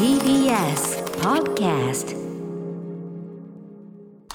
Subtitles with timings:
[0.00, 2.16] TBS Podcast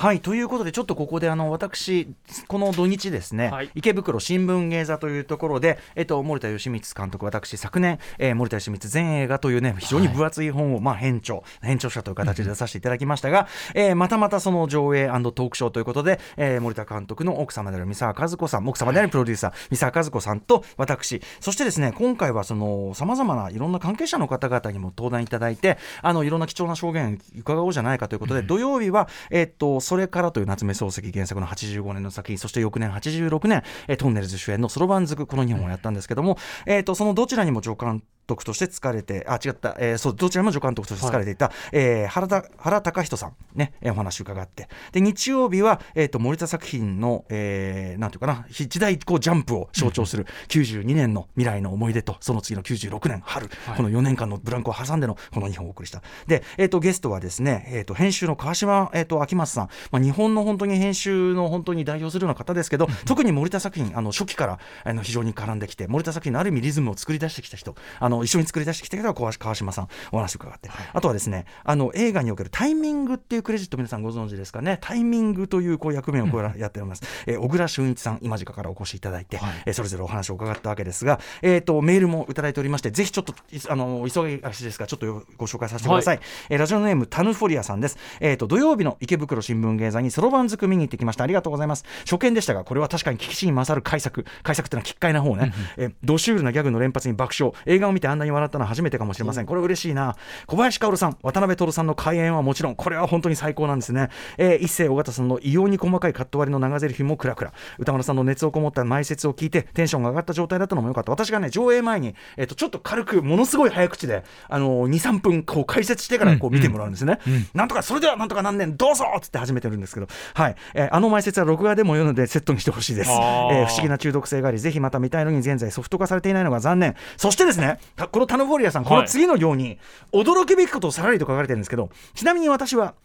[0.05, 2.07] はいということでちょっとここであの私
[2.46, 3.71] この土日ですね、はい。
[3.73, 21.20] 池袋新聞芸座というところで、えっと、森田義満監督私昨年、えー森田義満全映画というね非常に分厚い本を、まあ、編著編著者という形で出させていただきましたが、えーまたまたその上映トークショーということで、えー森田監督の奥様である三沢和子さん奥様であるプロデューサー、三沢和子さんと私。
[21.40, 44.68] そしてですね今回はそのさまざまないろんな関係者の方々にも登壇いただいてあのいろんな貴重な証言伺おうじゃないかということで、土曜日は、えっとそそれからという夏目漱石原作の85年の作品そして翌年86年、えートンネルズ主演のそろばんずくこの2本をやったんですけども、えっとそのどちらにも助監督として疲れてあ違った、えーそうどちらも助監督として疲れていた、えー原田原隆人さんね、えーお話伺って。
[44.92, 56.02] で日曜日は、えー、と森田作品の、えーなんていうかな時代こうジャンプを象徴する92年の未来の思い出とその次の96年春、この4年間のブランクを挟んでのこの2本をお送りした。
[56.28, 67.76] で、えー、とゲストはですね、えー、と編集の川島、えー、と秋松さん、まあ、日本の本当に編集の本当に代表するような方ですけど、特に森田作品あの初期からあの非常に絡んできて森田作品のある意味リズムを作り出してきた人。
[68.00, 74.77] あの一緒に作り出してきた人は川川島さんお話を伺って、あとはですねあの映画におけるタイミングっていうクレジット皆さんご存知ですかね。
[74.81, 91.23] タイミングというこう役目をこうややっております、えー小倉俊一さん今時からお越しいただいて、えーそれぞれお話を伺ったわけですが、えー、とメールもいただいておりましてぜひちょっといあの急ぎ足ですがちょっとご紹介させてください、えーラジオネームタヌフォリアさんです、えー、と土曜日の池袋新聞芸座にそろばんずく見に行ってきました。
[91.23, 91.86] ありがとうございます。
[92.09, 94.25] 初見でしたがこれは確かに危機シーン勝る改作。
[94.43, 97.53] 改作ってのは奇怪な方ね、えードシュールなギャグの連発に爆笑。
[97.66, 99.45] 映画を見てあんなに笑ったのは初めてかもしれません。
[99.45, 100.16] これ嬉しいな。
[100.45, 107.53] 小林薫さん渡辺徹さんの開演はもちろんこれは本当に最高なんですね、えー一世尾形さんの異様に細かいカット割りの長ゼリフもクラクラ。
[107.78, 111.11] 歌丸さんの熱をこもった前説を聞いてテンションが上がった状態だったのもよかった。
[111.11, 117.20] 私がね上映前に、えー、とちょっと軽くものすごい早口であの23分こう解説してからこう見てもらうんですね、
[117.53, 120.08] なんとかそれではなんとか何年どうぞっつって始めてるんですけど。
[120.33, 123.64] はい、えーあの前説は録画でも読むのでセットにしてほしいです、えあー。
[123.64, 126.95] ー不思議な中毒性がありぜひまた見たいのに現在ソフト化されていないのが残念。
[127.17, 129.78] そしてですねたこのタヌフォリアさんこの次のように
[130.11, 132.95] 驚くべきことをさらりと書かれてるんですけどちなみに私は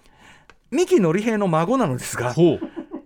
[0.70, 2.34] 三木のり平の孫なのですが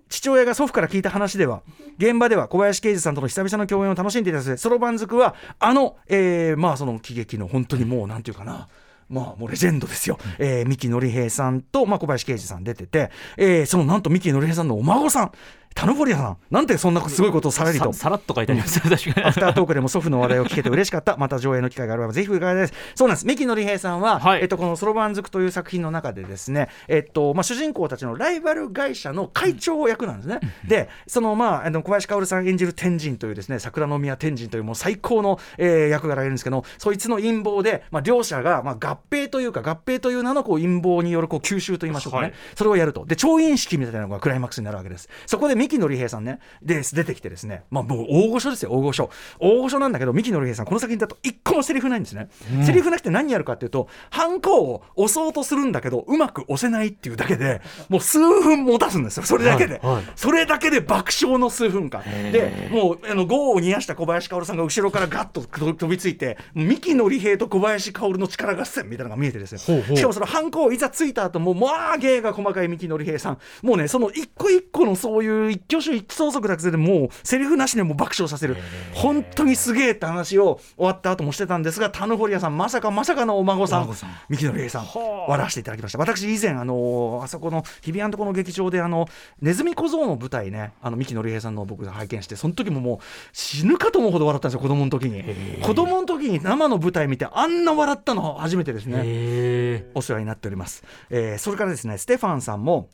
[0.09, 1.63] 父親が祖父から聞いた話では
[1.99, 8.69] 現場では小林啓司さんとの久々の共演を楽しんでいたそうでそろばんずくはあの、えーまあその喜劇の本当にもうなんていうかな
[9.09, 15.33] まあもうレジェンドですよ、えー、三木のり平さんと、まあ、小林啓司さん出てて、えーそのなんと三木のり平さんのお孫さん
[15.75, 21.17] タヌフォリアさんなんてそんなすごいことをさらりとささらっと書いてあります確かにアフタートークでも祖父の話題を聞けて嬉しかった。
[21.17, 22.75] また上映の機会があればぜひ伺いです。
[22.95, 23.27] そうなんです。
[23.27, 30.41] 三木のり平さんは、はいえっと、このそろばんずくという作品の中でですね、えっと、まあ、主人公たちのライバル会社の会長役なんですね。
[30.67, 43.05] で、その、まあ、あの、小林薫さん演じる天神というですね、桜宮天神というもう最高の、えー役柄がいるんですけど、そいつの陰謀で、まあ、両者が、まあ、合併というか、合併という名のこう陰謀によるこう吸収と言いましょうかね、はいそれをやると。
[43.05, 45.09] で、調印式みたいなのがクライマックスになるわけです。
[45.27, 49.11] そこで三木のり平さんね、で出てきてですね、まあ、もう大御所ですよ、大御所。
[49.39, 52.29] 大御所なんだけど、三木のり平さん、この作品だと一個もセリフないんですね。
[52.65, 59.81] セリフなくて何やるかっていうと、ハンコを押そうとするんだけど、うまく押せないっていうだけで、もう数分持たすんですよ、それだけで。
[59.83, 62.03] はいはいそれだけで爆笑の数分間。
[62.33, 69.61] で、もう、あの、業を煮やした小林薫さんが後ろからガッと飛びついて、三木のり平と小林薫の力合戦みたいなのが見えてですね。
[69.67, 73.39] ほうほうしかもそのハンコをいざついた後も、まあ、芸が細かい三木のり平さん。
[73.63, 78.57] もうね、その一個一個のそういう一挙手一投足だけでもう、セリフなしでもう爆笑させる。
[78.93, 83.89] 本当にすげえって話を終わった後もしてたんですが、タヌホリアさん、まさかまさかのお孫さん、
[84.29, 85.99] 三木のり平さん、はあ笑わせていただきました。
[85.99, 89.09] 私以前、あのあそこの日比谷のところの劇場で、あの、
[89.41, 92.99] ネズミ小僧の舞台ね、あの、三木のり平さんの僕が拝見して、その時ももう
[93.33, 95.23] 死ぬかと思うほど笑ったんですよ、子供の時に。
[95.63, 99.03] 子供の時に生の舞台見て、あんな笑ったの初めてですね。
[99.05, 100.83] へお世話になっております。
[101.11, 102.89] えーそれからですね、ステファンさんも、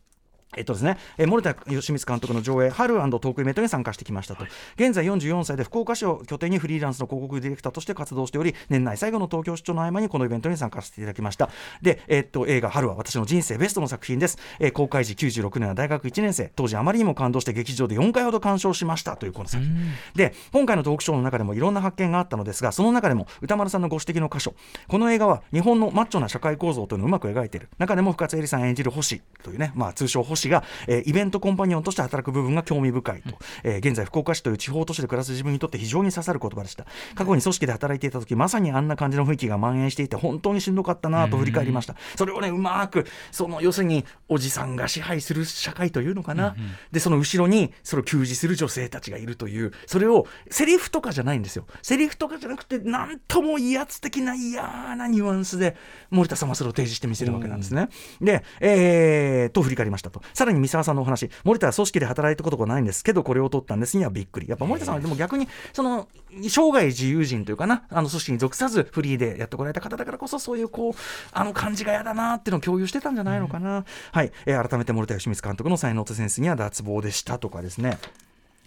[0.57, 4.45] えっとですね、えー森田義満監督の上映、春トークイベントに参加してきましたと、
[4.75, 11.51] 現在44歳で福岡市を拠点にフリーランスの広告ディレクターとして活動しており、年内最後の東京出張の合間にこのイベントに参加させていただきました。
[11.83, 14.39] で、えっと映画、春は私の人生ベストの作品です。
[14.59, 19.75] えー公開時96年は大学1年生、当時あまりにも感動して劇場で4回ほど鑑賞しましたというこの作品。
[20.17, 24.55] で、今回のトークショーの中でもいろんな発見があったのですが、その中でも歌丸さんのご指摘の箇所、
[24.89, 27.69] この映画は日本のマッチョな社会構造というのをうまく描いている。
[27.79, 41.95] 中でも深津絵里さん演じる星というね、まあ通称星市が、えーイベントコンパニオンとして働く部分が興味深いと、えー現在福岡市という地方都市で暮らす自分にとって非常に刺さる言葉でした過去に組織で働いていた時まさにあんな感じの雰囲気が蔓延していて本当にしんどかったなと振り返りました。
[42.17, 46.55] それをねうまくその要するにおじさんが支配する社会というのかな、
[46.93, 51.67] でその後ろにそれを給仕する女性たちがいるというそれをセリフとかじゃないんですよ。
[51.83, 54.63] セリフとかじゃなくてなんとも威圧的な嫌
[54.97, 55.77] なニュアンスで
[56.11, 57.89] 森田さんはそれを提示してみせるわけなんですね。
[58.21, 61.31] で、えー、と振り返りましたとさらに三沢さんのお話。
[61.45, 63.97] 森田は組織で働いたことがないんですけどこれを取ったんです。
[63.97, 64.49] にはびっくり。
[64.49, 66.09] やっぱ森田さんはでも逆にその
[66.43, 67.85] 生涯自由人というかな。
[67.91, 70.95] あの組織に属さずフリーでやってこられた方だからこそそういうこう
[71.33, 77.99] あの感じが嫌だなっていうのを共有してたんじゃないのかな、はい、えー改めて森田義満監督の才能とセンスには脱帽でしたとかですね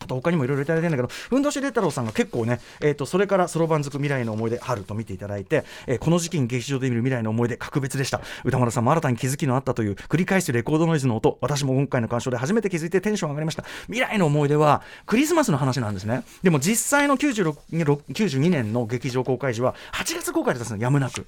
[0.03, 8.19] あと他にもいろいろいただいてるんだけど、ふんどしで太郎さんが結構ね、えー、とそれからそろばんづく未来の思い出、春と見ていただいて、えーこの時期に劇場で見る未来の思い出、格別でした。
[8.43, 13.63] 歌丸さんも新たに気づきのあったという、繰り返すレコードノイズの音、私も今回の鑑賞で初めて気づいてテンション上がりました。
[13.85, 16.23] 未来の思い出は、クリスマスの話なんですね。
[16.43, 17.55] でも実際の96
[18.11, 21.25] 92年の劇場公開時は、8月公開だったんですよ、やむなく。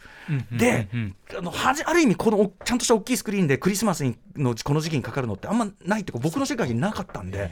[0.52, 0.90] で、
[1.38, 7.52] あのはじある意味このおちゃんとした大きいスクリーンでクリスマスにのこの時期にかかるのってあんまないって僕の世界になかったんで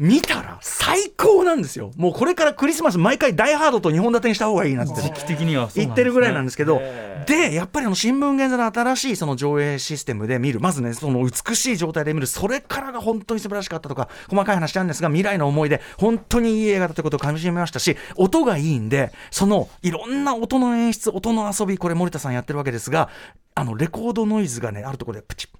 [0.00, 1.92] 見たら最高なんですよ。
[1.96, 6.78] もうこれからクリスマス毎回「ダイ・ハード」と2本立てにした方がいいなって時期的には言ってるぐらいなんですけど。
[6.80, 10.58] へでやっぱりあの新聞現在の新しいその上映システムで見る。
[10.58, 12.26] まずねその美しい状態で見る。
[12.26, 23.10] それからが本当に素晴らしかったとか細かい話なんですが未来の思い出本当にいい映画だということをかみしめましたし音がいいんでそのいろんな音の演出音の遊びこれ森田さんやってるわけですが
[23.54, 25.59] あのレコードノイズがねあるところでプチップ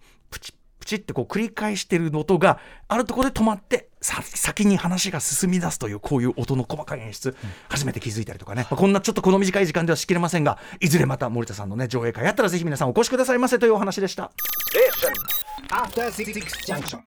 [0.90, 2.58] チってこう繰り返してる音が
[2.88, 7.36] あるところで止まってさ先に話が進み出すというこういう音の細かい演出、
[7.68, 14.32] 初めて気づいたりとかね、まあこんなちょっとこの短い時間ではしきれませんがいずれまた森田さんのね上映会やったらぜひ皆さんお越しくださいませというお話でした。